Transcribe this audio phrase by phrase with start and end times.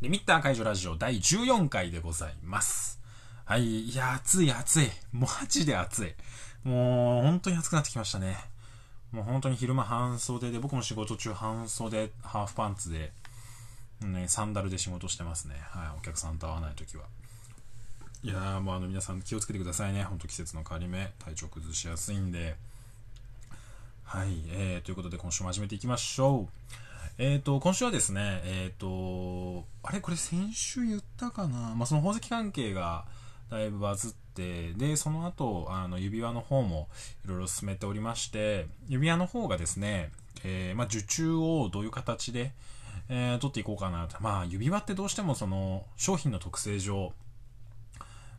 [0.00, 3.00] リミッター解除ラジオ第14回でございます。
[3.44, 3.80] はい。
[3.80, 4.90] いや、暑い暑い。
[5.12, 6.14] マジで暑い。
[6.62, 8.36] もう、本当に暑くなってきましたね。
[9.10, 13.10] もう本当に昼間半袖で、僕も仕事中半袖、ハーフパンツで、
[14.02, 15.56] ね、サンダルで仕事してますね。
[15.70, 15.98] はい。
[15.98, 17.02] お客さんと会わないときは。
[18.22, 20.04] いやー、もうあの皆さん気をつけてくださいね。
[20.04, 22.54] ほんと季節の変わり目、体調崩しやすいんで。
[24.04, 24.28] はい。
[24.50, 26.48] えー、ということで今週も始めていきましょう。
[27.20, 30.00] えっ、ー、と、今週はですね、えっ、ー、と、あれ？
[30.00, 31.74] これ先週言ったかな？
[31.74, 33.06] まあ、その宝石関係が
[33.50, 36.88] だいぶバズって、で、その後、あの、指輪の方も
[37.24, 40.12] いろいろ進めておりまして、指輪の方がですね、
[40.44, 42.52] えー、まあ、受注をどういう形で、
[43.08, 44.16] えー、取っていこうかなと。
[44.20, 47.12] まあ、指輪ってどうしてもその、商品の特性上、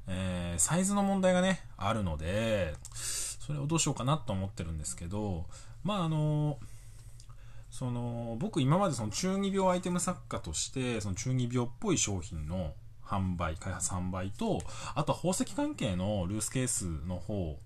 [0.07, 5.47] えー、サイズの問題がね、あるので、それをどうしようかなと思ってるんですけど、
[5.83, 6.78] まあ、あのー
[7.69, 12.73] その僕今までその中二病アイテム作家としてその中二病っぽい商品の
[13.05, 14.61] 販売開発販売と
[14.95, 17.57] あとは宝石関係のルースケースの方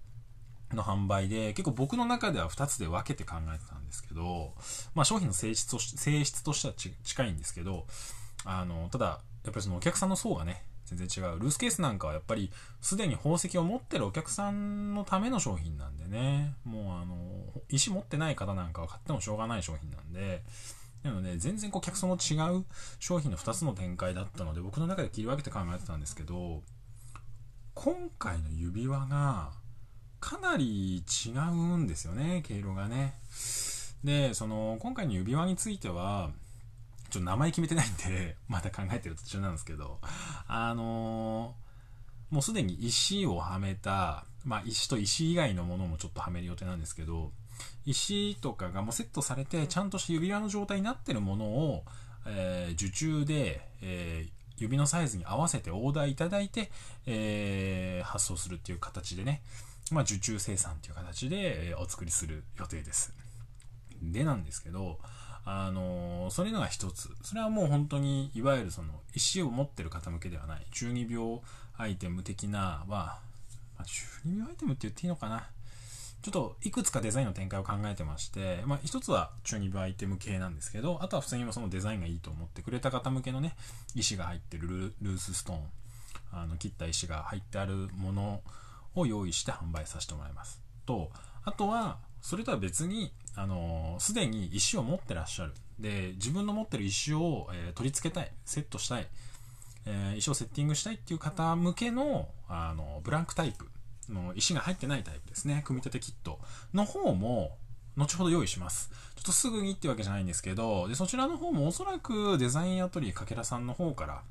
[0.73, 4.53] の販売で結構僕の中では2つで分けて考えてたんですけど、
[4.95, 7.85] まあ、商品の性質とし性質としては近いんですけど
[8.45, 10.63] あのただやっぱりそのお客さんの層がね
[10.95, 11.39] 全然違う。
[11.39, 17.15] ルースケースなんかはやっぱりすでに宝石を持ってるお客さんのための商品なんでね、もうあの、
[17.69, 20.43] 石持ってない方なんかは買ってもしょうがない商品なんで、
[21.03, 22.65] なので、全然こう客層の違う
[22.99, 26.61] 商品の2つの展開だったので、僕の中で切り分けて考えてたんですけど、
[27.73, 29.51] 今回の指輪が
[30.19, 33.15] かなり違うんですよね、毛色がね。
[34.03, 36.31] で、その、今回の指輪については、
[37.13, 39.99] ちょっと名前決めてないんで、 まだ考えてる途中なんですけど、
[40.47, 47.31] あのー、もうすでに石をはめた、まあ石と石以外のものもちょっとはめる予定なんですけど、
[47.85, 51.85] 石とかがもうセットされて、ちゃんとした指輪の状態になってるものを、
[52.25, 56.71] えー、受注で、えー、指のサイズに合わせてオーダーいただいて、
[57.05, 59.43] えー、発送するっていう形でね、
[59.91, 63.13] まあ、受注生産っていう形で、えお作りする予定です。
[64.01, 64.99] でなんですけど、
[65.45, 67.09] あのそれのが一つ。
[67.21, 71.41] それはもう本当に、いわゆるその、石を持ってる方向けではない、中二病
[71.77, 73.19] アイテム的なは、
[73.77, 75.49] まあ、中二病アイテムって言っていいのかな。
[76.21, 83.57] ちょっといくつかデザインの展開を考えてまして、まあ、一つは中二病アイテム系なんですけど、あとは普通にそのデザインがいいと思ってくれた方向けのね、
[83.93, 85.59] 石が入ってるルースストーン、
[86.31, 88.41] あの切った石が入ってあるもの
[88.95, 90.61] を用意して販売させてもらいます。
[90.85, 91.11] と、
[91.43, 95.53] あとは、それとは別に、あのす、でに石を持ってらっしゃる。
[95.79, 99.07] で、自分の持ってる石を、えー、取り付けたい、セットしたい、
[99.85, 103.67] えー、石をセッティングしたいっていう方向けの、あの、ブランクタイプ
[104.11, 105.61] の石が入ってないタイプですね。
[105.65, 106.39] 組み立てキット
[106.73, 107.57] の方も、
[107.95, 108.89] 後ほど用意します。
[109.15, 114.21] ちょっとすぐにってわけじゃないんですけど、で、そちらの方もおそらくデザインアトリエかけらさんの方から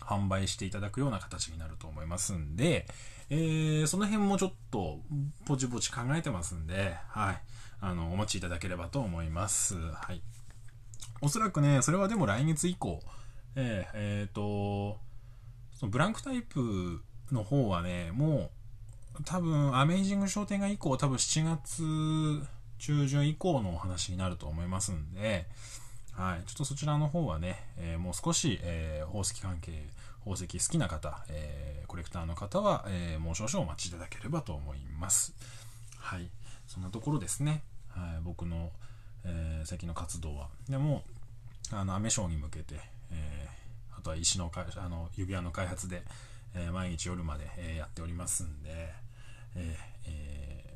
[0.00, 2.86] 販売していただくような形になると思いますんで、
[3.30, 5.00] えー、その辺もちょっと、
[5.46, 7.42] ぼちぼち考えてますんで、はい。
[7.80, 9.76] あの、お待ちいただければと思います。
[9.76, 10.22] はい。
[11.22, 13.00] おそらくね、それはでも来月以降、
[13.56, 14.98] えー、えー、と、
[15.74, 17.02] そのブランクタイプ
[17.32, 18.50] の方はね、も
[19.18, 22.46] う、多分、アメイジング商店街以降、多分7月
[22.78, 25.46] 中旬以降のお話になると思いますんで、
[26.12, 26.46] はい。
[26.46, 29.86] ちょっとそちらの方はね、えー、もう少し、えー、宝石関係、
[30.20, 35.34] 宝石好きな方、えー、コレクターの方は、えもう少々お待ちいただければと思います。
[35.98, 36.28] はい。
[36.66, 37.62] そんなところですね。
[37.90, 38.20] はい。
[38.22, 38.70] 僕の、
[39.24, 40.48] え最近の活動は。
[40.68, 41.04] でも、
[41.72, 42.80] あの、アメショーに向けて、
[43.10, 43.48] え
[43.96, 46.02] あとは石のか、あの、指輪の開発で、
[46.54, 48.92] え毎日夜まで、えやっておりますんで、
[49.54, 50.70] ええ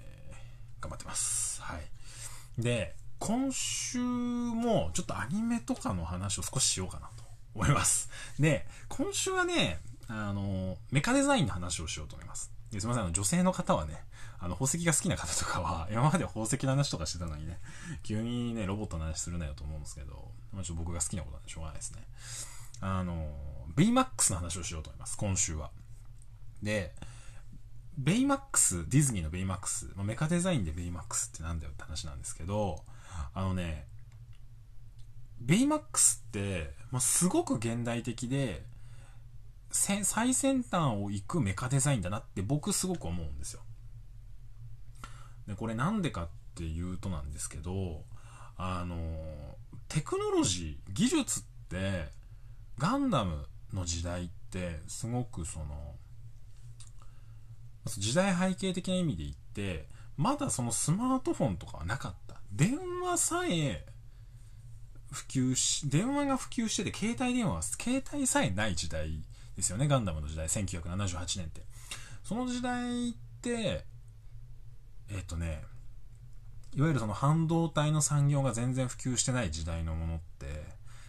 [0.80, 1.62] 頑張ってます。
[1.62, 2.62] はい。
[2.62, 8.10] で、今週もちょっとアニメとかの話を少ししようかなと思います。
[8.38, 12.53] で、今週はね、あの、メカデザインの話をしようと思います。
[12.80, 14.04] すみません、あの、女性の方はね、
[14.38, 17.60] あの、宝石が好きな方とかは、 今まで宝石の話とかしてたのにね、
[18.02, 22.06] 急にね、ロボットの話するなよと思うんですけど、まあ、ちょっと僕が好きなことなんでしょうがないですね。
[22.80, 25.70] あの、ベイマックスの話をしようと思います、今週は。
[26.62, 26.94] で、
[27.96, 32.84] ベイマックス、ディズニーのベイマックス、まあ、メカデザインでベイマックスってなんだよって話なんですけど、
[33.32, 33.86] あのね、
[35.40, 38.64] ベイマックスって、まあ、すごく現代的で、
[39.76, 43.60] 最先端を行くメカデザインだなって僕すごく思うんですよ。
[45.48, 48.04] で、これなんでかっていうとなんですけど、
[48.56, 48.96] あの、
[49.88, 52.12] テクノロジー、技術って、
[52.78, 55.96] ガンダムの時代って、すごくその、
[57.86, 62.40] 時代背景的な意味で言って、まだそのスマートフォンとかはなかった。
[62.52, 63.84] 電話さえ
[65.10, 69.24] 普及し、電話が普及してて、携帯電話、携帯さえない時代
[69.56, 71.62] ですよね、ガンダムの時代、1978年って。
[72.22, 73.84] その時代って、
[75.10, 75.62] えっ、とね、
[76.74, 80.64] いわゆるその半導体の産業が全然普及してない時代のものって、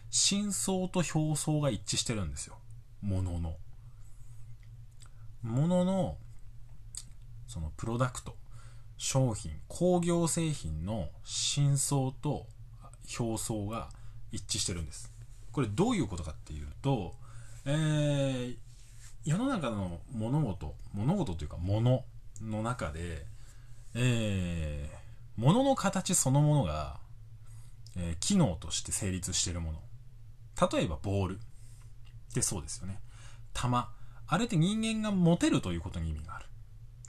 [0.10, 2.58] 真相と表層が一致してるんですよ。
[3.02, 3.56] ものの。
[5.42, 6.18] ものの、
[7.48, 8.36] そのプロダクト、
[8.98, 12.48] 商品、工業製品の真相と
[13.20, 13.90] 表層が
[14.32, 15.12] 一致してるんです。
[15.52, 17.16] これどういうことかっていうと、
[17.66, 18.58] えー、
[19.26, 22.06] 世の中の物事、物事というか物
[22.42, 23.26] の中で、
[23.96, 27.00] えー、物の形そのものが、
[27.98, 29.80] えー、機能として成立しているもの。
[30.72, 31.40] 例えばボール。
[32.36, 33.00] でそうですよね。
[33.54, 33.90] 玉。
[34.28, 36.46] あれって人間が持てるということに意味がある。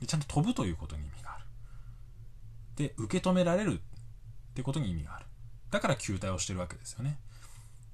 [0.01, 1.45] でちゃんと飛ぶということに意味がある。
[2.77, 5.27] で、受け止められるってことに意味がある。
[5.71, 7.19] だから球体をしてるわけですよね。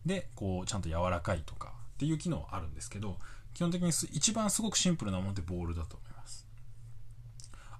[0.06, 1.72] で、こう、ちゃんと柔らかいとか
[2.02, 3.16] っていう機能あるんですけど、
[3.54, 6.49] 基本的に一番すごくシンプルなものってボールだと思います。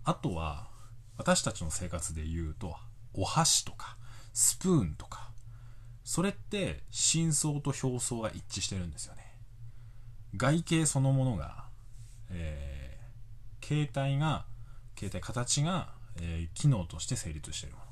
[0.05, 0.69] あとは、
[1.17, 2.77] 私たちの生活で言うと、
[3.15, 3.97] お箸とか、
[4.33, 5.33] スプーンとか、
[6.05, 9.23] それって真相と表層が一致してるんですよね。
[10.37, 11.65] 外形そのものが、
[12.31, 14.47] えー、携帯が、
[14.97, 17.85] 携帯形が、えー、機能として成立してるもの。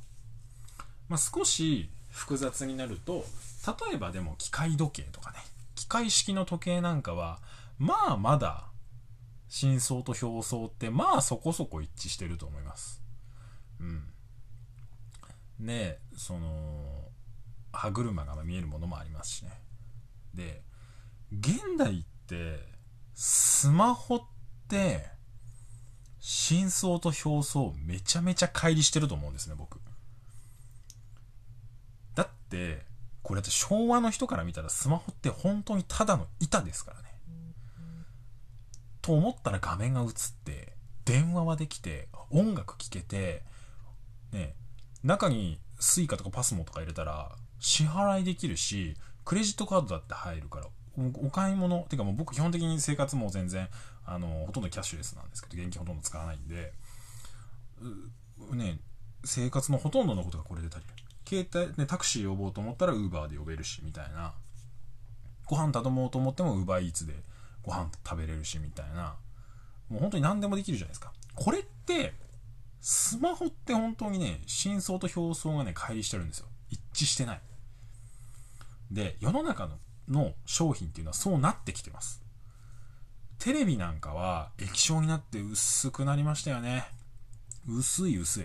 [1.08, 3.24] まあ、少し複雑になると、
[3.88, 5.38] 例えばでも機械時計とかね、
[5.90, 7.40] 機械式の時計なんかは、
[7.76, 8.68] まあまだ、
[9.48, 13.02] 真相と表層ってまあそこそこ一致してると思います。
[13.80, 14.04] うん。
[15.58, 17.08] で、その、
[17.72, 19.50] 歯車が見えるものもありますしね。
[20.32, 20.62] で、
[21.32, 22.60] 現代って、
[23.12, 24.20] スマホっ
[24.68, 25.10] て、
[26.20, 29.80] 真相と表層めちゃめちゃ乖離してると思うんですね、僕。
[32.14, 32.89] だって、
[33.30, 37.04] これって昭和の人から見たらスマホって本当にただの板ですからね。
[39.02, 40.08] と思ったら画面が映っ
[40.44, 40.72] て、
[41.04, 43.44] 電話はできて、音楽聴けて、
[44.32, 44.56] ね、
[45.04, 47.30] 中に suica とか pasmo とか入れたら
[47.60, 50.66] 支払いできるし、クレジットカードだって入るから、
[51.22, 53.68] お買い物、てかもう僕基本的に生活も全然、
[54.04, 56.72] あの、ほとんどキャッシュレスなんですけど、現金ほとんど使わないんで、
[58.54, 58.80] ね、
[59.24, 60.99] 生活のほとんどのことがこれで足りる。
[61.30, 64.34] 携帯、ね、タクシー呼ぼうと思ったら Uber で呼べるし、みたいな。
[65.46, 67.14] ご飯頼もうと思っても UberEats で
[67.62, 69.14] ご飯食べれるし、みたいな。
[69.88, 71.12] もう本当に何でもできるじゃないですか。
[71.36, 72.14] これって、
[72.80, 76.46] スマホって本当にね、真相と表層がね、乖離してるんですよ。
[76.68, 77.40] 一致してない。
[78.90, 79.78] で、世の中の
[80.08, 82.22] の商品っていうのはそうなってきてます。
[83.38, 86.84] テレビなんかは液晶になって薄くなりましたよね。
[87.68, 88.44] 薄い薄い。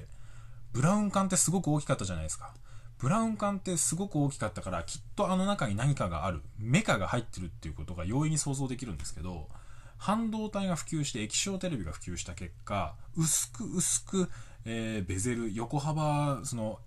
[0.72, 2.54] ブラウン管ってすごく大きかったじゃないですか。
[2.98, 9.50] ブラウン管ってすごく大きかったから、きっとあの中に何かがある、メカが入ってるっていうことが容易に想像できるんですけど、
[9.98, 14.30] 半導体が普及して液晶テレビが普及した結果、薄く薄く、
[14.66, 16.80] えー、ベゼル、横幅、その、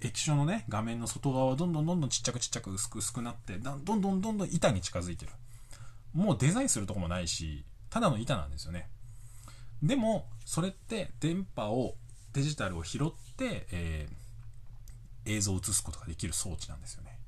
[0.00, 5.32] 液晶のね、画面の外側はどんどんどんどんちっちゃくちっちゃく薄く薄くなって、どんどんどんどん板に近づいてる。
[6.14, 8.88] もうデザインするとこもないし、ただの板なんですよね。
[9.82, 11.96] でも、それって電波を、
[12.32, 14.19] デジタルを拾って、えー
[15.24, 17.18] 映像を映すことができる装置なんですよね。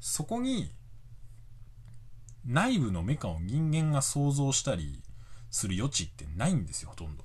[0.00, 0.70] そこに
[2.44, 5.02] 内部のメカを人間が想像したり
[5.50, 7.24] する余地ってないんですよ、ほとんど。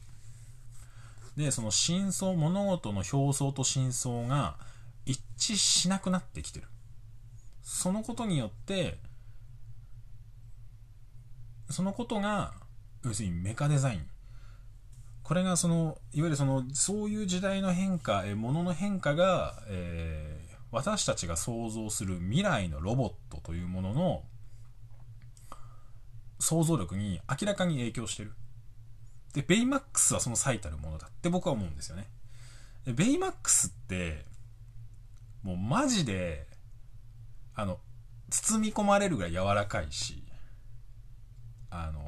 [1.35, 4.57] で、その真相、物事の表層と真相が
[5.05, 6.67] 一致しなくなってきてる。
[7.63, 8.99] そのことによって、
[11.69, 12.53] そのことが、
[13.03, 14.07] 要するにメカデザイン。
[15.23, 24.23] これがその、いわゆるその、そういう時代の変化、え、物の変化が、えー、私たちが想像する未来のロボットというものの
[26.39, 28.33] 想像力に明らかに影響してる。
[29.33, 32.07] で、ベイマックスはその最たるものだって僕は思うんですよね。
[32.85, 34.25] ベイマックスって、
[35.41, 36.47] もうマジで、
[37.55, 37.79] あの、
[38.29, 40.23] 包み込まれるぐらい柔らかいし、
[41.69, 42.02] あの、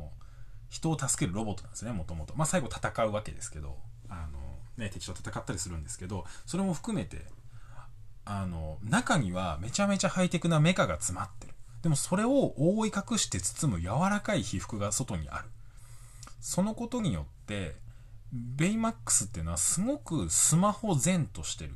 [0.69, 2.35] 人を助けるロボットなんですね、もともと。
[2.35, 3.77] まあ、最後戦うわけですけど、
[4.09, 4.39] あの、
[4.77, 7.25] ね、敵と戦ったりするんですけど、それも含めて、
[8.25, 11.53] あの、中にはめちゃめちゃハイテクなメカが詰まってる。
[11.83, 15.45] でもそれを覆い隠して包む柔らかい皮膚が外にある。
[16.41, 17.75] そのことによって、
[18.33, 21.75] ベイマックスっていうのはすごくスマホ前としてる。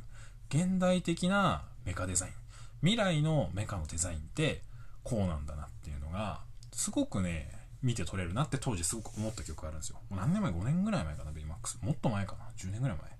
[0.49, 2.33] 現代的なメカデザイン。
[2.81, 4.63] 未来のメカのデザインって
[5.03, 6.41] こうなんだなっていうのが、
[6.71, 9.99] すごくね、見て取れるなって当時すごく思った曲があるんですよ。
[10.09, 11.79] もう何年前 ?5 年ぐらい前かな、ベイマックス。
[11.81, 13.19] もっと前かな ?10 年ぐらい前。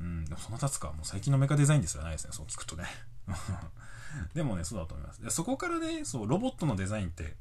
[0.00, 0.88] うん、でもその経つか。
[0.88, 2.84] もう最近のメカデザインですらないですね、そう聞くとね。
[4.34, 5.22] でもね、そうだと思います。
[5.22, 7.36] でそこからね、そう、ロボットのデザインって、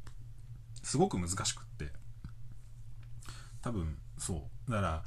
[0.83, 1.91] すごく難しくって、
[3.61, 4.71] 多分、そう。
[4.71, 5.03] だから、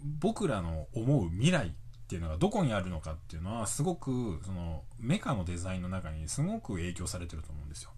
[0.00, 1.70] 僕らの思う未来っ
[2.06, 7.90] ていうのがどこにあるのかっていうのは、すごく、その、メカのデザインの中にすごく影響されてると思うんですよ。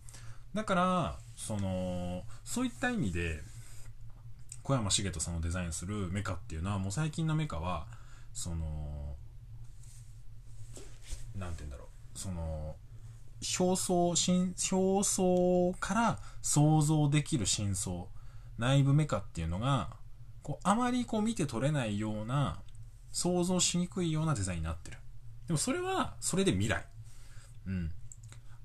[0.55, 3.43] だから、その、そういった意味で、
[4.63, 7.87] 小山茂人さんのデザインするメカっていうのは、もう最近のメカは、
[8.33, 9.15] その、
[11.37, 12.75] なんて言うんだろう、その、
[13.61, 18.07] 表層、表層から想像できる真相、
[18.59, 19.91] 内部メカっていうのが、
[20.43, 22.59] こう、あまりこう見て取れないような、
[23.13, 24.99] 想像しにくいようなデザインになってる。
[25.47, 26.85] でもそれは、それで未来。
[27.67, 27.93] うん。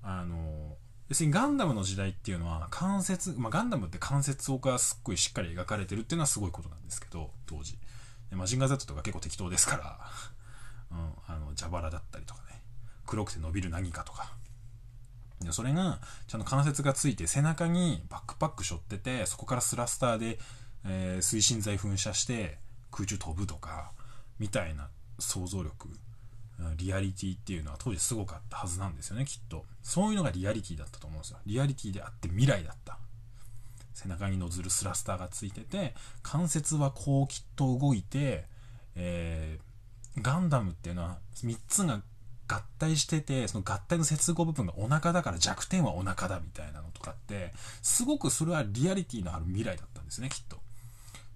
[0.01, 0.77] あの、
[1.11, 7.77] 要するにガンダムの時代っていうのは関節、まあ、ガンダムって関節がすっごいしっかり描かれてるっていうのはすごいことなんですけど、当時。
[8.29, 9.99] でマジンガー Z とか結構適当ですから、
[10.89, 12.63] うん、あの、蛇腹だったりとかね、
[13.05, 14.31] 黒くて伸びる何かとか。
[15.41, 15.99] でそれが、
[16.29, 20.39] ちゃんと関節がついて背中にバックパック背負ってて、そこからスラスターで、
[20.85, 22.57] えー、推進剤噴射して
[22.89, 23.91] 空中飛ぶとか、
[24.39, 24.87] みたいな
[25.19, 25.89] 想像力、
[26.77, 29.65] リアリティっていうのは当時すごかったはずなんですよね、きっと。
[29.81, 31.39] そういうのがリアリティだったと思うんですよ。
[31.45, 32.97] リアリティであって未来だった。
[33.93, 38.45] 背中にノズルスラスターがついてて、関節はこうきっと動いて、
[38.95, 42.01] えー、ガンダムっていうのは3つが
[42.47, 50.57] 合体してて、その合体の接合部分がお腹だから弱点はお腹だみたいなのとかって、すごくそれはリアリティのある未来だったんですね、きっと。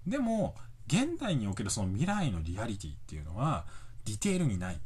[0.06, 0.54] でも、
[0.86, 3.64] 現代におけるその未来のリアリティっていうのは、
[4.04, 4.78] ディテールにない。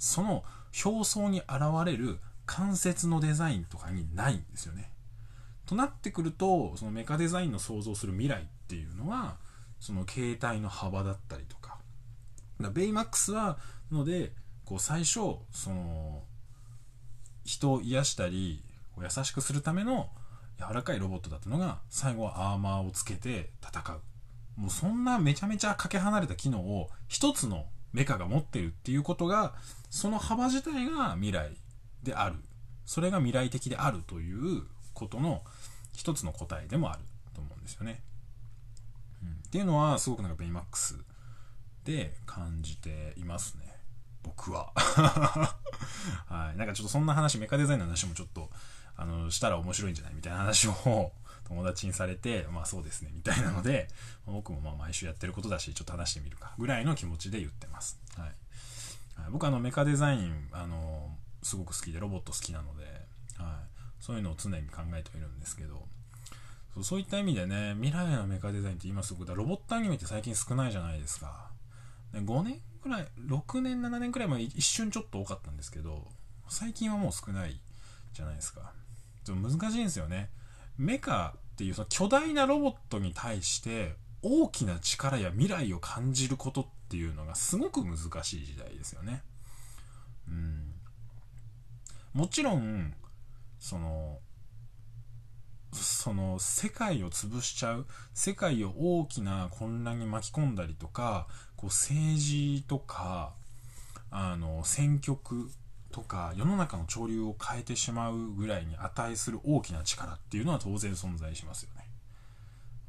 [0.00, 0.42] その
[0.84, 4.90] 表層に現れる関節のデザインとかにないんですよね。
[5.66, 9.36] となってくると、そのメカデザインの想像する未来っていうのは、
[9.78, 11.78] その形態の幅だったりとか。
[12.60, 13.58] かベイマックスは、
[13.92, 14.32] ので、
[14.64, 16.24] こう最初、その、
[17.44, 18.64] 人を癒したり、
[18.98, 20.10] 優しくするための
[20.58, 24.00] 柔らかいロボットだったのが、最後はアーマーをつけて戦う。
[24.60, 29.54] もうそんなめちゃめちゃかけ離れた機能を一つのメカが持ってるっていうことが、
[29.90, 31.50] その幅自体が未来
[32.02, 32.36] である。
[32.86, 34.62] それが未来的であるという
[34.94, 35.42] ことの
[35.92, 37.00] 一つの答えでもある
[37.34, 38.02] と思うんですよね。
[39.22, 40.96] うん、っていうのはすごくなんかベイマックス
[41.84, 43.76] で感じていますね。
[44.22, 44.72] 僕は。
[46.26, 46.56] はい。
[46.56, 48.50] なんかちょっとそんな話、メカデザインの話もちょっと、
[48.96, 50.14] あの、したら面白いんじゃない？
[50.14, 51.12] みたいな話を
[51.50, 53.88] 友達にされて、まあそうですね、みたいなので、
[54.24, 57.98] 僕もまあ毎週やってることだし、ちょっと話してみるか、ぐらいの気持ちで言ってます。
[58.16, 58.30] はい。
[59.32, 63.80] 僕あの、メカデザイン、あの、すごく好きで、ロボット好きなので、はい。
[64.00, 65.88] そういうのを常に考えてはいるんですけど、
[66.74, 71.50] そうそういった意味でね、未来のメカデザインって今すごく、ロボットアニメって最近少ないじゃないですか。
[72.14, 76.08] 5年くらい、6年、7年くらい前一瞬ちょっと多かったんですけど、
[76.48, 77.60] 最近はもう少ない
[78.12, 78.72] じゃないですか。
[79.24, 80.30] ちょっと難しいんですよね。
[80.78, 89.22] メカっていうその巨大なロボットに対して大きな力や未来を感じることっていうのがすごく難しい時代ですよね。
[90.28, 90.74] うん。
[92.12, 92.92] もちろん、
[93.58, 94.18] その、
[95.72, 103.34] その世界を潰しちゃう、世界を大きな混乱に巻き込んだりとか、こう政治とか、
[104.10, 105.50] あの、選曲
[105.90, 111.88] とか世の中の潮流を変えてしまうぐらいに値する大きな力っていうのは当然存在しますよね。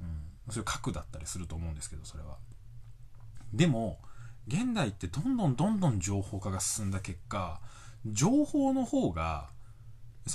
[0.01, 0.03] う
[0.49, 0.53] ん。
[0.53, 2.37] それ核だったりすると思うんですけど、それは。
[3.53, 3.99] でも、
[4.47, 7.59] 現代ってどんどんどんどん情報化が進んだ結果、
[8.05, 9.49] 情報の方が、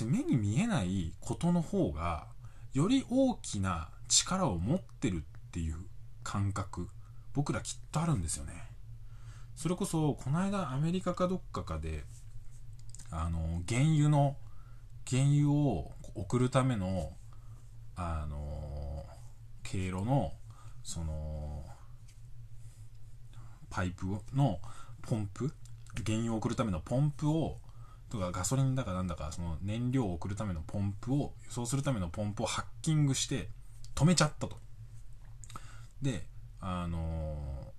[0.05, 2.27] 目に見えないことの方が、
[2.73, 5.77] より大きな力を持ってるっていう
[6.23, 6.89] 感覚、
[7.33, 8.53] 僕らきっとあるんですよね。
[9.55, 12.05] それこそ、この間アメリカかどっかかで、
[13.11, 14.35] あの原油の
[15.09, 17.13] 原油を送るための
[17.95, 19.05] あの
[19.63, 20.33] 経路の
[20.83, 21.65] その
[23.69, 24.59] パイプの
[25.01, 25.51] ポンプ
[26.05, 27.57] 原油を送るためのポンプを
[28.09, 33.49] とかガソリンだかなんだかその燃料を送るためのポンプを輸送するためのポンプをハッキングして
[33.95, 34.57] 止めちゃったと。
[36.01, 36.25] で
[36.61, 37.73] あの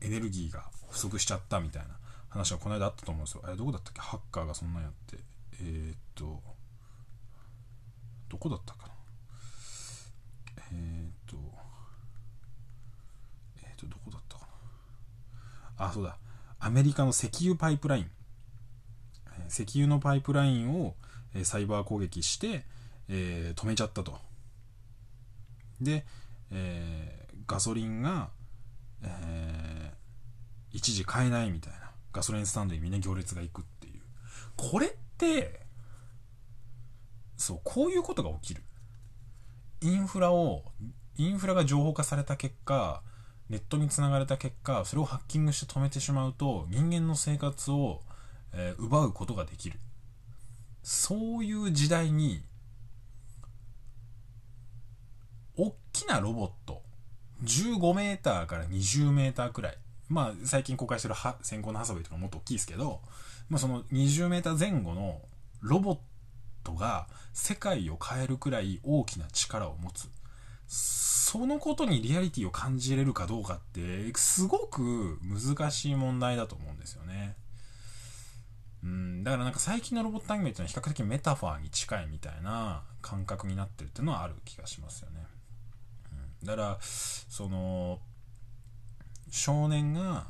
[0.00, 1.98] エネルギーが不足しちゃったみたいな。
[2.36, 3.42] 話はこの間あったと思うんですよ。
[3.44, 4.00] あれどこだったっけ？
[4.00, 5.18] ハッカーがそんなんやって。
[5.60, 6.42] えー、っと、
[8.28, 8.92] どこだったかな？
[10.72, 11.36] えー、っと、
[13.62, 14.46] えー、っと、どこだったか
[15.78, 15.86] な？
[15.86, 16.18] あ、そうだ。
[16.58, 18.10] アメリカの石油パイプライン。
[19.48, 20.94] 石油のパイプラインを
[21.44, 22.64] サイバー攻撃して、
[23.08, 24.18] え、止めちゃったと。
[25.80, 26.04] で、
[26.50, 28.30] え、ガソリンが、
[29.02, 31.85] えー、一時買えないみたいな。
[32.16, 34.00] ガソリンスタンドにみんな行列が行くっていう。
[34.56, 35.60] これって、
[37.36, 38.62] そう、こういうことが起きる。
[39.82, 40.64] インフラを、
[41.18, 43.02] インフラが情報化された結果、
[43.50, 48.00] ネットにつながれた結果、それをハッキングして止めてしまうと、人間の生活を、
[48.54, 49.78] えー、奪うことができる。
[50.82, 52.42] そういう時代に、
[55.58, 56.82] 大きなロボット、
[57.44, 63.00] 15メーターから20メーターくらい、まあ、最近公開してる先行のハサウェイとかもっと大きいですけど、
[63.48, 65.20] まあ、その20メーター前後の
[65.60, 65.98] ロボッ
[66.64, 70.08] トが世界を変えるくらい大きな力を持つ。
[70.68, 77.36] そのことにリアリティを感じれるかどうかって、すごく難しい問題だと思うんですよね。
[78.82, 85.26] うん、だからなんか最近のロボットアニメっていうのは比較的メタファーに近いみたいな感覚になってるっていうのはある気がしますよね。
[86.42, 88.00] うん、だから、その、
[89.30, 90.26] 少年が、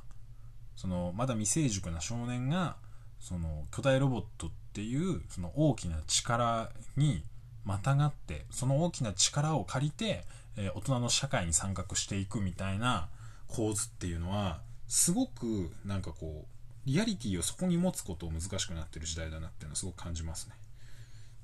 [0.77, 2.77] その、まだ未成熟な少年が、
[3.19, 7.25] その、巨大ロボットっていうその大きな力に
[7.65, 10.27] またがってその大きな力を借りて、
[10.59, 13.09] え、大人の社会に参画していくみたいな
[13.49, 16.47] 構図っていうのはすごくなんかこう
[16.85, 20.55] リアリティをそこに持つことを難しくなってる時代だなっていうのはすごく感じますね。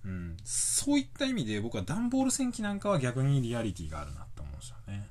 [0.04, 5.08] うん、そういった意味で僕は段ボール戦記なんかは逆にリアリティがあるなって思うんですよね。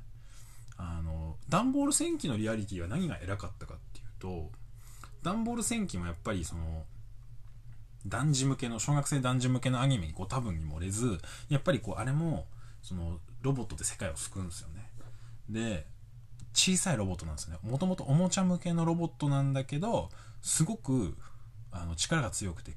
[0.82, 4.52] あの、段ボール戦記のリアリティは何が偉かったかっていうと、
[5.24, 6.86] 段ボール戦記もやっぱりその、
[8.06, 11.20] 男児向けの、小学生男児向けのアニメにこう多分に漏れず、
[11.50, 12.48] やっぱりこうあれも、
[12.82, 14.90] そのロボットで世界を救うんですよね。
[15.50, 15.86] で、
[16.54, 17.58] 小さいロボットなんですね。
[17.62, 20.10] もともとおもちゃ向けのロボットなんだけど、
[20.42, 21.16] すごく
[21.72, 22.74] あの力が強くて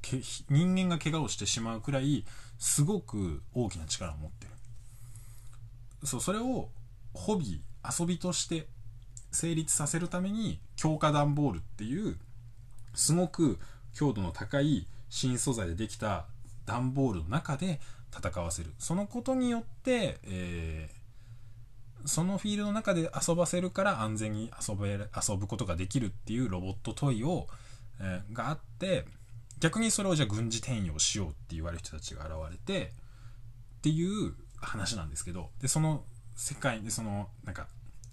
[0.49, 2.25] 人間が怪我をしてしまうくらい
[2.59, 4.53] すごく大きな力を持ってる
[6.05, 6.69] そうそれを
[7.15, 8.67] ホビー遊びとして
[9.31, 12.17] 成立させるために強化段ボールっていう
[12.95, 13.59] すごく
[13.95, 16.27] 強度の高い新素材でできた
[16.67, 17.81] 段ボールの中で
[18.17, 18.73] 戦わせる。
[18.79, 27.49] そのことによって、えー、そのフィールドの中で遊ばせるから安全に遊べ遊ぶことができるっていうロボットトイを、
[28.01, 29.05] えー、があって、
[29.61, 32.93] 逆にそれをじゃあ軍事転用しようって言われる人たちが現れて、
[33.79, 37.67] っていう話なんですけど、で、その世界でその、なんか、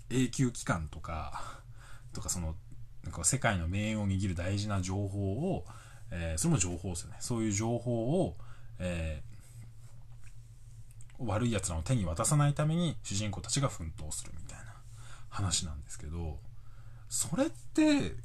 [0.09, 1.61] 永久機関とか、
[2.13, 2.55] とかその、
[3.03, 5.65] なんか世界の命運を握る大事な情報を、
[6.11, 7.17] えー、それも情報ですよね。
[7.19, 8.37] そういう情報を、
[8.79, 14.73] えー、悪い奴らの手に渡さないために主人公たちが奮闘するみたいな
[15.29, 16.39] 話なんですけど、
[17.09, 18.15] それって、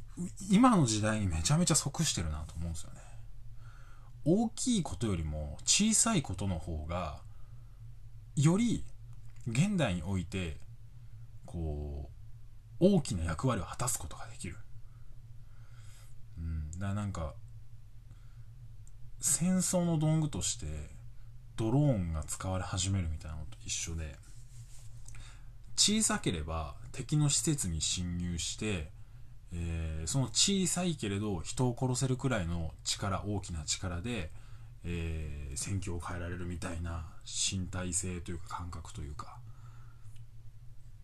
[0.50, 3.00] 今の時代にめちゃめちゃ即してるなと思うんですよね。
[4.24, 7.20] 大きいことよりも小さいことの方が、
[8.37, 8.85] より
[9.46, 10.59] 現代において、
[11.44, 12.11] こ
[12.80, 14.56] う、大きな役割を果たすことができる。
[16.38, 17.35] うん、だからなんか、
[19.20, 20.66] 戦争の道具として
[21.56, 24.16] ドローンが使われ始めるみたいなのと一緒で
[25.74, 28.90] 小さければ敵の施設に侵入して、
[29.52, 34.30] えー、その小さいけれど人を殺せるくらいの力大きな力で、
[34.88, 39.38] えー、戦況を変えられるみたいな身体性というか感覚というか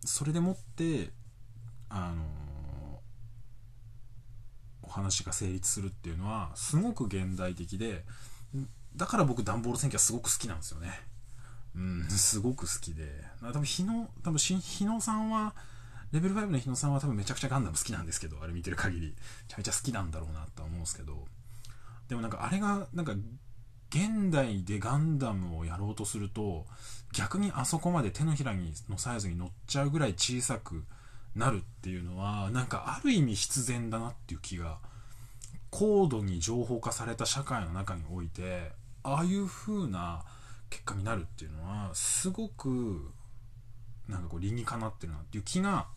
[0.05, 1.11] それでもって
[1.89, 3.01] あの
[4.81, 8.05] お話が成立するっていうのはすごく現代的で
[8.95, 10.91] だから僕ダンボール戦記はすごく好きなんですよね。
[11.75, 13.09] うんすごく好きで。
[13.41, 15.55] 多分日野多分日野さんは
[16.11, 19.07] レベル5の日野さんは多分めちゃくちゃガンダム好きなんですけどあれ見てる限り。
[19.07, 19.13] め
[19.47, 21.25] ちゃめちゃ好きなんだろうなとは思うんですけど。
[22.07, 23.15] でもなんかあれがなんか
[23.93, 26.65] 現代でガンダムをやろうとすると
[27.13, 30.83] 逆にあそこまで手のひらにのサイズに乗っちゃうぐらい小さく
[31.35, 34.79] なるっていうのはなんかある意味必然だなっていう気が
[35.69, 38.71] 高度に情報化された社会の中において
[39.03, 40.23] ああいう風な
[40.69, 43.11] 結果になるっていうのはすごく
[44.07, 45.87] なんかこう理にかなってるなっていう気が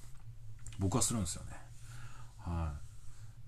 [0.79, 1.53] 僕はするんですよね。
[2.39, 2.73] は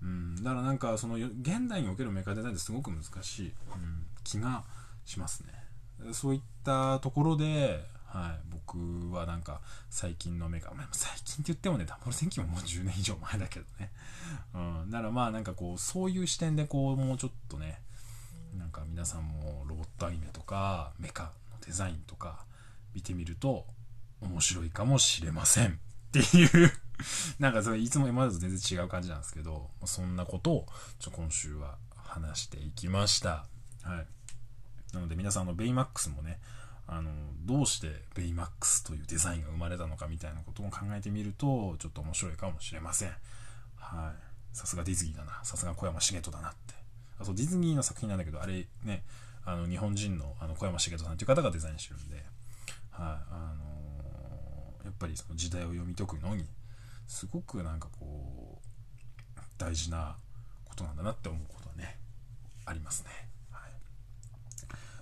[0.01, 4.63] い、うん、だからなんかその現代におけるメカデザインってすごく難しい、うん、気が
[5.05, 6.13] しますね。
[6.13, 13.91] そういったところではい、僕はなんか最近のメカ、まあ、最近って言ってもね、ダブル戦記ももう10年以上前だけどね。
[14.55, 17.79] うん、だからまあなんかこう、そういう視点でこう、もうちょっとね、
[18.57, 21.29] なんか皆さんもロボットアニメとか、メカの
[21.65, 22.45] デザインとか
[22.95, 23.65] 見てみると
[24.21, 25.71] 面白いかもしれませんっ
[26.11, 26.71] ていう
[27.37, 30.65] なんかそれいつも今までと全然違う感じなんですけど、そんなことを
[30.97, 33.45] ちょ今週は話していきました。
[33.83, 34.07] はい。
[34.93, 36.39] なので皆さんのベイマックスもね、
[36.87, 37.11] あの
[37.45, 43.09] どうしてベイマックスというデザインが生まれたのかみたいなことも考えてみるとちょっと面白いかもしれません。
[43.75, 44.57] はい。
[44.57, 45.39] さすがディズニーだな。
[45.43, 46.73] さすが小山茂人だなって。
[47.19, 49.03] あそうディズニーの作品なんだけどあれね
[49.45, 52.25] あの日本人のあの小山茂人さんという方がデザインしてるんで、はい。
[52.91, 56.45] あのやっぱりその時代を読み解くのに
[57.07, 58.59] すごくなんかこ
[59.37, 60.15] う大事な
[60.65, 61.99] ことなんだなって思うことはね
[62.65, 63.09] ありますね。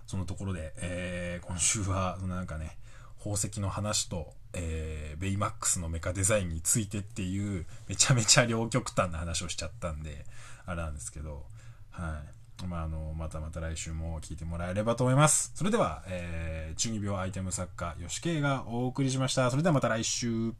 [0.07, 2.77] そのところで、えー、今週はなんかね
[3.17, 10.25] 宝石の話と、えー、ベイマックスのメカデザインについてっていうめちゃめちゃ両極端な話をしちゃったんで
[10.65, 11.45] あれなんですけど、
[11.91, 12.37] はい。
[12.65, 15.51] まあ、あのまたまた来週も聞いてもらえればと思います。
[15.53, 19.51] それでは、えー、中二病アイテム作家吉慶がお送りしました。
[19.51, 20.53] それではまた来週。